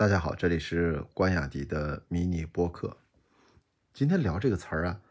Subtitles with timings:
[0.00, 2.96] 大家好，这里是关雅迪的迷你播客。
[3.92, 5.02] 今天聊这个词儿啊，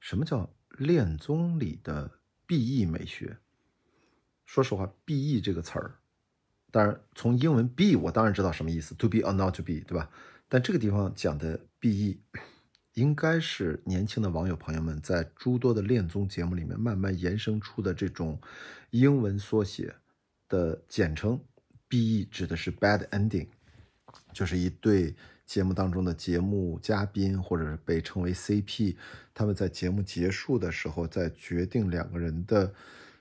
[0.00, 2.10] 什么叫恋综里的
[2.44, 3.38] B E 美学？
[4.44, 5.94] 说实话，B E 这个词儿，
[6.70, 10.10] 当然从英文 be 我当然知道什么意思，to be or not to be，对吧？
[10.46, 12.20] 但这个地方讲的 B E，
[12.92, 18.38] 应该是年轻的网友朋友们在诸多的恋综节目里面慢慢延伸出的这种
[18.90, 19.94] 英文缩写
[20.50, 21.42] 的简称。
[21.88, 23.48] B E 指的是 bad ending。
[24.32, 25.14] 就是一对
[25.46, 28.96] 节目当中的节目嘉宾，或者是被称为 CP，
[29.32, 32.74] 他们在节目结束的时候，在决定两个人的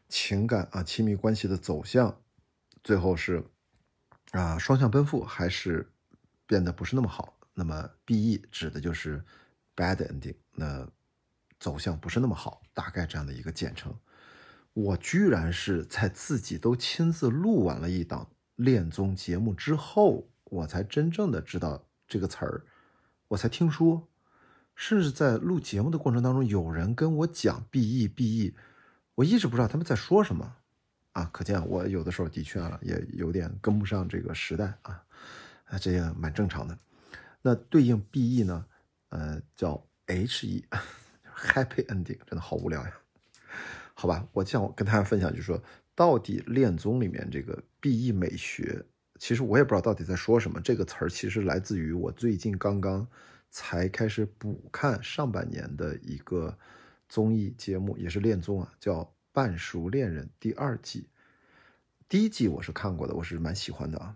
[0.10, 2.20] 情感啊亲密关系的走向，
[2.84, 3.44] 最后是
[4.32, 5.90] 啊双向奔赴，还是
[6.46, 7.38] 变得不是那么好。
[7.54, 9.24] 那么 BE 指的就是
[9.76, 10.88] bad ending，那
[11.60, 13.98] 走向不是那么好，大概这样的一个简称。
[14.74, 20.28] 我居然是在自己都亲自录完了一档恋综节目之后。
[20.50, 22.64] 我才真正的知道这个词儿，
[23.28, 24.08] 我才听说，
[24.76, 28.56] 甚至在录节目的过程当中，有人跟我讲 “B E B E”，
[29.16, 30.56] 我一直不知道他们在说什么
[31.12, 31.30] 啊！
[31.34, 35.04] 可见我有的时候的确啊，也有点跟不上这个时代啊，
[35.66, 36.78] 啊，这也蛮正常的。
[37.42, 38.66] 那对应 “B E” 呢？
[39.10, 42.94] 呃，叫 “H E”，Happy Ending，真的好无聊呀。
[43.94, 45.62] 好吧，我想跟大家分享，就是说，
[45.96, 48.86] 到底恋综里面这个 “B E” 美学。
[49.20, 50.60] 其实我也不知道到底在说什么。
[50.62, 53.08] 这个词儿其实来自于我最近刚刚
[53.50, 56.58] 才开始补看上半年的一个
[57.10, 59.02] 综艺节目，也是恋综啊，叫
[59.32, 61.08] 《半熟恋人》第二季。
[62.10, 64.16] 第一季我是看过的，我是蛮喜欢的啊。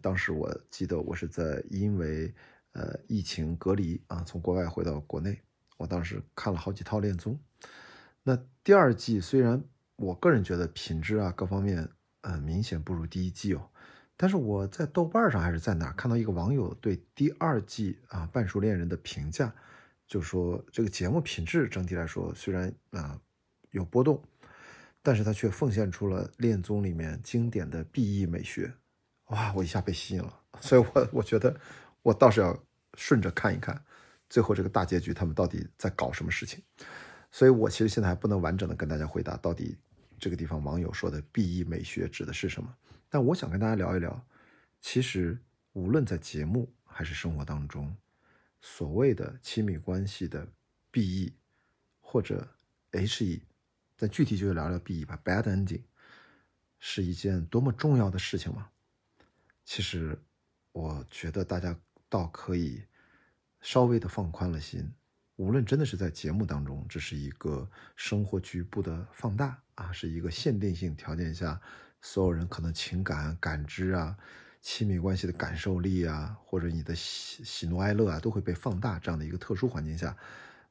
[0.00, 2.34] 当时我记得我是在因为
[2.72, 5.40] 呃疫情隔离啊，从国外回到国内，
[5.76, 7.38] 我当时看了好几套恋综。
[8.22, 9.62] 那第二季虽然
[9.96, 11.88] 我个人觉得品质啊各方面
[12.22, 13.70] 呃明显不如第一季哦。
[14.20, 19.54] 但是我在豆瓣上还是在哪看到一个网友对第二季啊《半熟恋人》的评价，
[20.08, 23.16] 就说这个节目品质整体来说虽然啊
[23.70, 24.20] 有波动，
[25.04, 28.74] 但是他却奉献出了恋综里面经典的 B E 美学，
[29.26, 31.54] 哇，我一下被吸引了， 所以我我觉得
[32.02, 32.60] 我倒是要
[32.94, 33.80] 顺着看一看，
[34.28, 36.60] 最后这个大结局他们到底在搞什么事情，
[37.30, 39.76] 所以我其实现在还不能完整的跟大家回答到底
[40.18, 42.76] 这个地方网友说的 B E 美学指的是什么。
[43.08, 44.26] 但我想跟大家聊一聊，
[44.80, 45.38] 其实
[45.72, 47.96] 无论在节目还是生活当中，
[48.60, 50.46] 所谓的亲密关系的
[50.90, 51.32] B E
[52.00, 52.46] 或者
[52.90, 53.42] H E，
[53.96, 55.82] 但具体就聊聊 B E 吧，Bad Ending
[56.78, 58.68] 是一件多么重要的事情吗？
[59.64, 60.18] 其实
[60.72, 62.82] 我觉得大家倒可以
[63.60, 64.90] 稍微的放宽了心，
[65.36, 71.60] 无论真的是在节目当中，这是一个生活局部的放大啊，是一个限定性条件下。
[72.00, 74.16] 所有人可能情感感知啊，
[74.60, 78.98] 亲密关系的感受力啊，或者你的喜喜怒哀乐啊，都会被放大。
[78.98, 80.16] 这样的一个特殊环境下，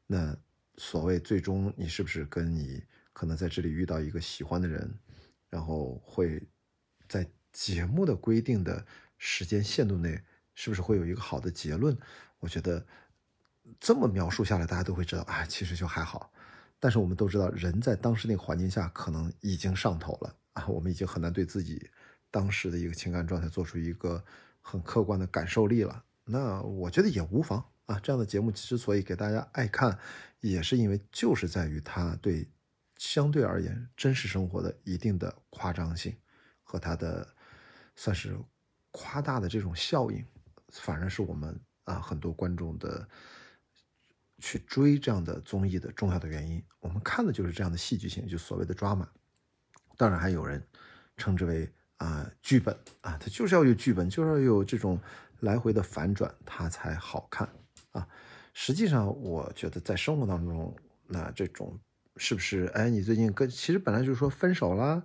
[0.05, 0.35] 那
[0.77, 4.93] 所谓最终你是不是跟你可能在这里遇到一个喜欢的人，
[5.49, 6.41] 然后会
[7.09, 8.85] 在节目的规定的
[9.17, 10.21] 时间限度内，
[10.53, 11.97] 是不是会有一个好的结论？
[12.39, 12.85] 我觉得
[13.79, 16.31] 这么描述下来，大家都会知道啊，其实就还好。
[16.79, 20.35] 但是我们都知道，人在当时那个环境下，可能已经上头了。
[20.53, 21.89] 啊，我们已经很难对自己
[22.31, 24.23] 当时的一个情感状态做出一个
[24.61, 26.03] 很客观的感受力了。
[26.25, 27.99] 那我觉得也无妨啊。
[27.99, 29.97] 这样的节目之所以给大家爱看，
[30.39, 32.49] 也是因为就是在于它对
[32.97, 36.15] 相对而言真实生活的一定的夸张性
[36.63, 37.27] 和它的
[37.95, 38.35] 算是
[38.91, 40.25] 夸大的这种效应，
[40.69, 43.07] 反而是我们啊很多观众的
[44.39, 46.63] 去追这样的综艺的重要的原因。
[46.79, 49.07] 我们看的就是这样的戏剧性，就所谓的抓马。
[49.97, 50.63] 当然还有人
[51.17, 54.99] 称之为啊剧本啊，它就是要有剧本，就是要有这种
[55.39, 57.49] 来回的反转，它才好看
[57.91, 58.07] 啊。
[58.53, 60.75] 实际上，我觉得在生活当中，
[61.07, 61.79] 那这种
[62.15, 65.03] 是不是哎，你最近跟其实本来就是说分手了，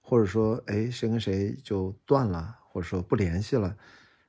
[0.00, 3.76] 或者说哎谁跟谁就断了，或者说不联系了，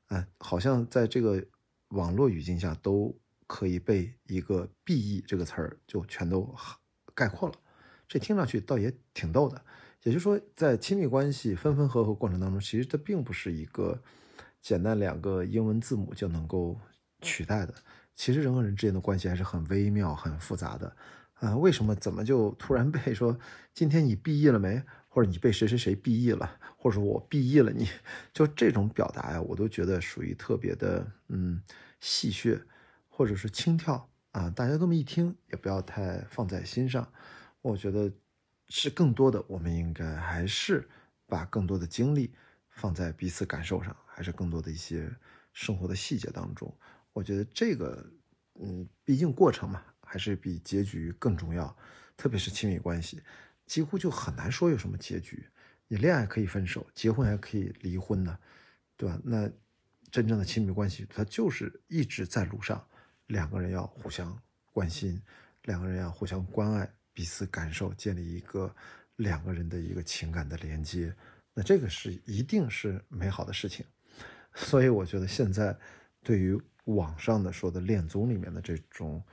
[0.08, 1.46] 啊，好像在这个
[1.90, 3.18] 网络语境下都
[3.54, 6.56] 可以被一个 “B E” 这个词儿就全都
[7.14, 7.56] 概括了。
[8.08, 9.62] 这听上去倒也挺逗的。
[10.04, 14.02] 也就是说，在亲密关系分分合合过程当中，其实它并不是一个
[14.62, 16.80] 简单两个英文字母就能够
[17.22, 17.74] 取代的。
[18.16, 20.96] 其实人和人之间的关系还是很微妙、很复杂的。
[21.34, 23.38] 啊，为什么怎么就突然被说
[23.74, 24.82] 今天你毕业了没？
[25.10, 26.58] 或者你被谁谁谁毕业了？
[26.78, 27.70] 或者我毕业了？
[27.72, 27.86] 你
[28.32, 31.62] 就这种表达呀，我都觉得属于特别的嗯
[32.00, 32.62] 戏谑，
[33.12, 34.50] 或者是轻佻啊。
[34.50, 37.08] 大家这么一听，也不要太放在心上。
[37.62, 38.12] 我觉得。
[38.74, 40.88] 是更多的，我们应该还是
[41.28, 42.34] 把更多的精力
[42.70, 45.14] 放在彼此感受上，还是更多的一些
[45.52, 46.74] 生活的细节当中。
[47.12, 48.02] 我觉得这个，
[48.62, 51.76] 嗯，毕竟过程嘛，还是比结局更重要。
[52.16, 53.22] 特别是亲密关系，
[53.66, 55.46] 几乎就很难说有什么结局。
[55.90, 58.40] 你恋爱可以分手，结婚还可以离婚呢，
[58.96, 59.20] 对吧？
[59.22, 59.52] 那
[60.10, 62.88] 真正的亲密关系，它就是一直在路上，
[63.32, 64.38] 两个人要互相
[64.72, 65.22] 关心，
[65.64, 68.74] 两个人要互相关爱，彼此感受，建立一个
[69.16, 71.14] 两个人的一个情感的连接。
[71.54, 73.86] 那这个是一定是美好的事情。
[74.54, 75.76] 所以我觉得现在
[76.22, 79.24] 对于网上的说的恋综里面的这种。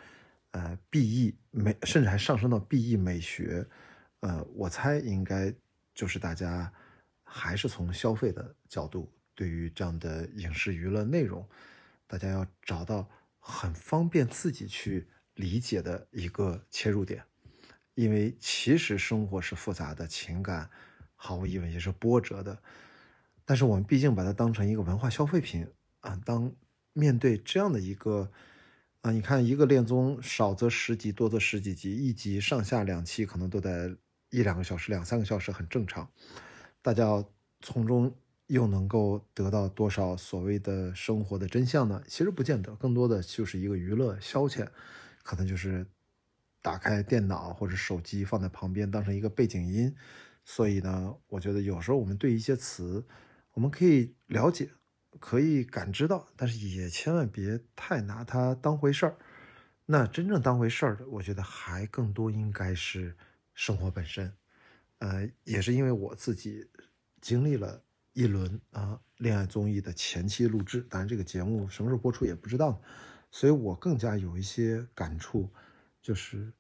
[0.53, 3.67] 呃，B E 美，甚至还上升到 B E 美学，
[4.21, 5.55] 呃，我猜应该
[5.95, 6.73] 就是大家
[7.23, 11.47] 还是从消费的角度，对于这样的影视娱乐内容，
[12.07, 13.07] 大家要找到
[13.51, 17.25] 很方便自己去理解的一个切入点，
[17.95, 20.69] 因为其实生活是复杂的，情感
[21.17, 22.63] 毫无疑问也是波折的，
[23.45, 25.67] 但是我们毕竟把它当成一个文化消费品
[26.01, 26.53] 啊，当
[26.93, 28.31] 面对这样的一个。
[29.03, 33.95] 啊，你看一个恋综，少则十集，多则十几集，一集上下两期可能都在
[34.31, 36.11] 一两个小时、两三个小时，很正常。
[36.83, 37.25] 大家
[37.61, 38.13] 从中
[38.49, 42.03] 又能够得到多少所谓的生活的真相呢？
[42.07, 44.69] 其实不见得，更多的就是一个娱乐消遣，
[45.23, 45.87] 可能就是
[46.61, 49.95] 打开电脑或者手机放在旁边当成一个背景音。
[50.45, 53.07] 所以呢，我觉得有时候我们对一些词，
[53.53, 54.71] 我们可以了解。
[55.21, 59.17] 可以感知到，但是也千万别太拿它当回事儿。
[59.87, 63.17] 那真正当回事儿的，我觉得还更多应该是
[63.53, 64.33] 生活本身。
[64.99, 66.69] 呃，也是因为我自己
[67.21, 67.83] 经历了
[68.19, 72.83] 一轮啊恋爱综艺的前期录制，当然这个节目什么时候播出也不知道，
[73.31, 75.49] 所以我更加有一些感触，
[76.03, 76.53] 就是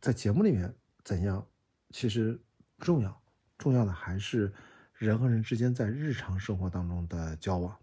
[0.00, 0.74] 在节目里面
[1.04, 1.46] 怎样，
[1.90, 2.40] 其实
[2.78, 3.22] 不重要，
[3.58, 4.50] 重要的还是
[4.94, 7.76] 人和人之间在日常生活当中的交往。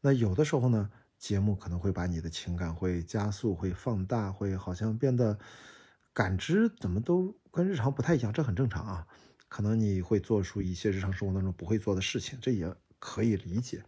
[0.00, 0.88] 那有的时候呢，
[1.18, 5.36] 节目可能会把你的情感会加速、会放大、会好像变得
[6.12, 9.08] 感知怎么都跟日常不太一样，这很正常啊。
[9.50, 13.82] 可能你会做出一些日常生活当中不会做的事情，这也可以理解。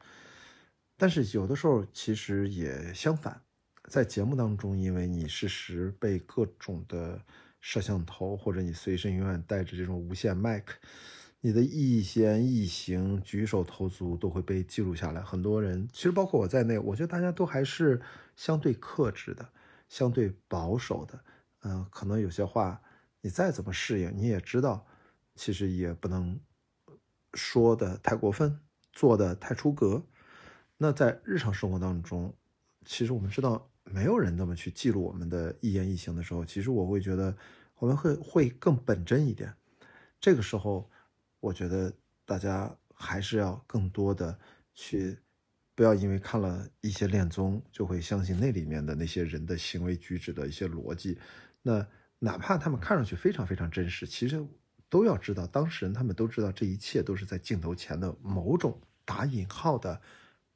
[0.99, 3.41] 但是有的时候其实也相反，
[3.88, 7.23] 在节目当中，因为你适时被各种的
[7.61, 10.76] 摄像头，或者你随身永远带着这种无线麦克。
[11.44, 15.23] 你的一言一行、举手投足都会被记录下来。
[15.23, 18.00] 很多人，其实包括我在内，我觉得大家都还是
[18.37, 19.49] 相对克制的、
[19.88, 21.25] 相对保守的。
[21.62, 22.81] 嗯，可能有些话
[23.20, 24.87] 你再怎么适应，你也知道，
[25.34, 26.38] 其实也不能
[27.34, 28.61] 说的太过分，
[28.93, 30.05] 做的太出格。
[30.79, 32.34] 那在日常生活当中，
[32.84, 37.37] 其实我们知道，没有人那么去记录我们的一言一行的时候，其实我会觉得
[37.76, 39.55] 我们会会更本真一点。
[40.20, 40.90] 这个时候。
[41.43, 41.93] 我觉得
[42.25, 44.38] 大家还是要更多的
[44.75, 45.19] 去，
[45.75, 51.19] 不要因为看了一些恋综就会相信那里面的那些人的行为举止的一些逻辑。
[51.61, 51.84] 那
[52.20, 54.46] 哪怕他们看上去非常非常真实，其实
[54.93, 59.99] 都要知道，当事人他们都知道这一切都是在镜头前的某种打引号的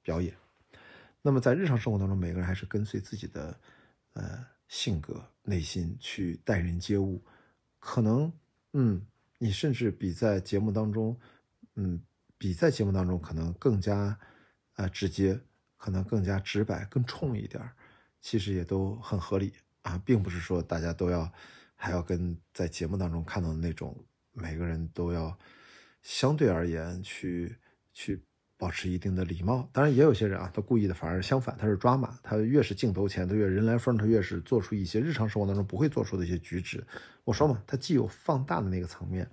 [0.02, 0.36] 表演。
[1.22, 3.58] 那么在日常生活当中，每个人还是跟随自己的
[4.12, 7.24] 呃性格、内心去待人接物，
[7.78, 8.30] 可能
[8.74, 9.00] 嗯。
[9.38, 11.14] 你甚至比在节目当中，
[11.74, 12.02] 嗯，
[12.38, 14.18] 比在节目当中可能更加，
[14.76, 15.38] 呃，直接，
[15.76, 17.62] 可能更加直白、更冲一点
[18.22, 19.52] 其实也都很合理
[19.82, 21.30] 啊，并不是说大家都要，
[21.74, 23.94] 还要跟在节目当中看到的那种，
[24.36, 25.36] 每个人都要
[26.02, 27.56] 相对而言去
[27.92, 28.22] 去。
[28.58, 36.82] 保持一定的礼貌，当然也有些人啊，他故意的，反而相反，他是抓马，他越是镜头前，他越人来疯，他越是做出一些日常生活当中不会做出的一些举止。
[37.24, 39.28] 我说嘛，他既有放大的那个层面，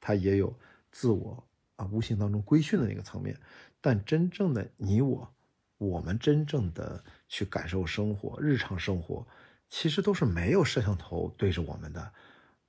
[0.00, 0.56] 他也有
[0.92, 3.36] 自我啊无形当中规训的那个层面。
[3.80, 5.28] 但真正的你我，
[5.78, 9.26] 我们真正的去感受生活，日常生活，
[9.68, 12.12] 其实都是没有摄像头对着我们的，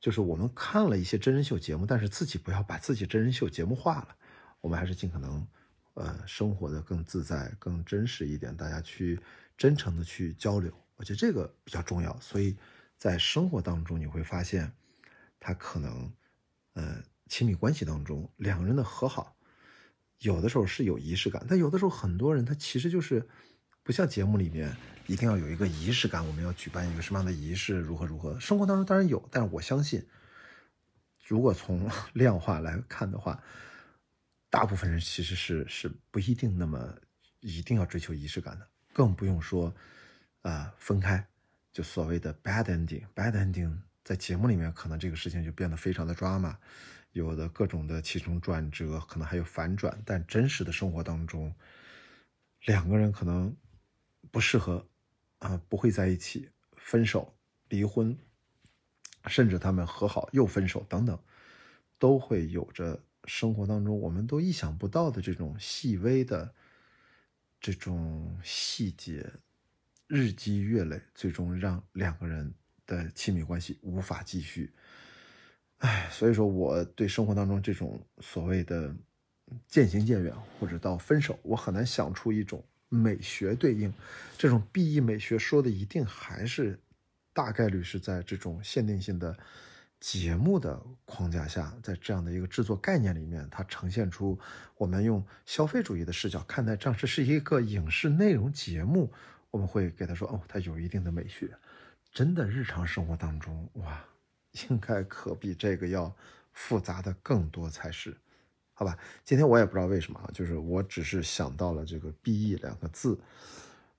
[0.01, 4.09] 就是我们看了一些真人秀节目，但是自己不要把自己真人秀节目化了，
[4.59, 5.47] 我们还是尽可能。
[5.93, 9.19] 呃，生活的更自在、更真实一点，大家去
[9.57, 12.17] 真诚的去交流，我觉得这个比较重要。
[12.21, 12.55] 所以，
[12.97, 14.71] 在生活当中，你会发现，
[15.37, 16.09] 他可能，
[16.75, 19.35] 呃，亲密关系当中，两个人的和好，
[20.19, 23.27] 有的时候是有仪式感，但有的时候很多人他其实就是
[23.83, 24.75] 不像节目里面
[25.07, 28.39] 一定要有一个仪式感，我们要举办一个什么样的仪式，如何如何。
[28.39, 30.05] 生活当中当然有，但是我相信，
[31.27, 33.41] 如果从 量化来看的话。
[34.53, 36.93] 大部分人其实是是不一定那么
[37.39, 39.73] 一定要追求仪式感的，更不用说，
[40.41, 41.25] 啊分开，
[41.71, 43.73] 就所谓的 bad ending，bad ending
[44.03, 46.53] 在节目里面可能这个事情就变得非常的 drama，
[47.13, 51.55] 有的各种的起承转折，可能还有反转，但真实的生活当中，
[52.65, 53.55] 两个人可能
[54.31, 54.87] 不适合
[55.39, 57.35] 啊，不会在一起，分手、
[57.69, 58.17] 离婚，
[59.27, 61.19] 甚至他们和好又分手等等，
[61.99, 66.53] 都会有着生活当中我们都意想不到的这种细微的
[67.59, 69.31] 这种细节，
[70.07, 72.53] 日积月累，最终让两个人
[72.87, 74.73] 的亲密关系无法继续。
[75.77, 78.95] 哎，所以说我对生活当中这种所谓的。
[79.67, 83.91] 渐行渐远，或者到分手，我很难想出一种美学对应。
[84.37, 86.77] 这种 B E 美学说的一定还是
[87.33, 89.37] 大概率是在这种限定性的
[89.99, 94.37] 节目的框架下，在这样的一个制作概念里面，它呈现出
[94.75, 99.13] 我们用消费主义的视角看待，这样这是一个影视内容节目，
[99.51, 101.49] 我们会给他说哦，它有一定的美学。
[102.11, 104.03] 真的日常生活当中，哇，
[104.69, 106.13] 应该可比这个要
[106.51, 108.17] 复杂的更多才是。
[108.81, 113.15] 好吧，今天我也不知道为什么，就是我只是想到了这个 “B E” 两个字，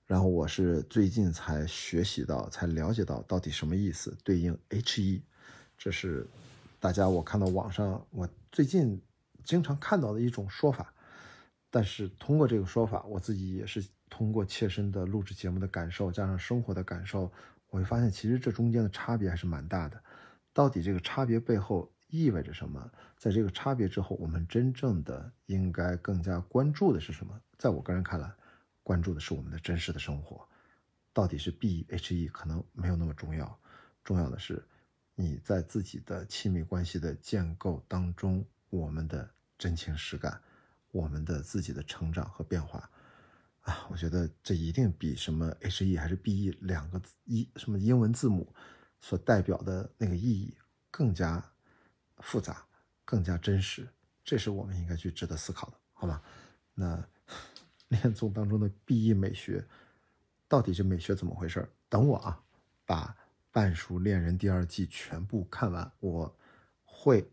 [0.05, 5.23] 然后我是最近才学习到、才了解到到底什么意思，对应 “H E”，
[5.77, 6.27] 这是
[6.81, 9.01] 大家我看到网上我最近
[9.45, 10.93] 经常看到的一种说法。
[11.71, 17.31] 但是通过这个说法，我自己也是通过切身的录制节目的感受，加上生活的感受，
[17.69, 19.97] 我会发现其实这中间的差别还是蛮大的。
[20.51, 21.89] 到底这个差别背后？
[22.13, 22.91] 意味着什么？
[23.17, 27.41] 在这个差别之后，我们真正的应该更加关注的是什么？
[27.57, 28.31] 在我个人看来，
[28.83, 30.47] 关注的是我们的真实的生活。
[31.11, 33.59] 到底是 B H E 可能没有那么重要，
[34.03, 34.63] 重要的是
[35.15, 39.27] 你在自己的亲密关系的建构当中，我们的
[39.57, 40.39] 真情实感，
[40.91, 42.87] 我们的自己的成长和变化
[43.61, 43.87] 啊！
[43.89, 48.53] 我觉得这一定比什么 H E 还是 B E 两个一什么英文字母
[49.01, 50.55] 所代表的那个意义
[50.91, 51.43] 更加。
[52.19, 52.65] 复杂，
[53.05, 53.87] 更加真实，
[54.23, 56.21] 这是我们应该去值得思考的，好吗？
[56.73, 57.03] 那
[57.89, 59.65] 恋综当中的 B E 美学，
[60.47, 61.67] 到底这美学怎么回事？
[61.89, 62.43] 等我啊，
[62.85, 63.05] 把
[63.51, 66.35] 《半熟恋人》第二季全部看完，我
[66.83, 67.29] 会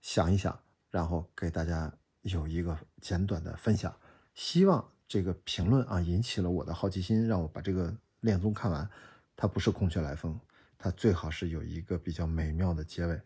[0.00, 3.94] 想一想，然后给大家有一个简短的分享。
[4.34, 8.88] 希望这个评论啊引起了我的好奇心，让我把这个恋综看完。
[9.36, 10.38] 它不是空穴来风，
[10.76, 13.20] 它最好是有一个比较美妙的结尾。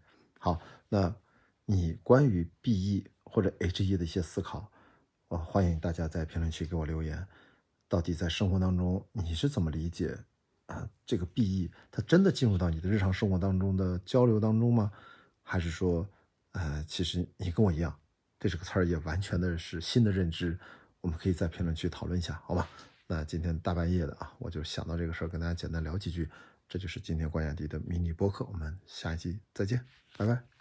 [0.48, 1.14] 好，那
[1.66, 4.72] 你关于 B E 或者 H E 的一些思考，
[5.28, 7.26] 我欢迎大家在评论区给我留言。
[7.86, 10.18] 到底在生活当中你是怎么理解
[10.64, 10.88] 啊？
[11.04, 14.90] 这个 B E 它真的进入到你的日常生活当中的交流当中吗？
[15.42, 16.08] 还是说，
[16.52, 17.94] 呃，其实你跟我一样，
[18.38, 20.58] 对这个词儿也完全的是新的认知？
[21.02, 22.66] 我们可以在评论区讨论一下，好吧？
[23.06, 26.26] 那今天大半夜的啊，我就想到这个事儿，跟大家简单聊几句。
[26.68, 29.84] 这就是今天关雅迪的迷你播客，我们下一期再见，
[30.16, 30.57] 拜拜。